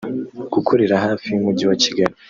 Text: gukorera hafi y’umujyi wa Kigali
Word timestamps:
gukorera 0.53 0.95
hafi 1.05 1.25
y’umujyi 1.29 1.63
wa 1.69 1.75
Kigali 1.83 2.13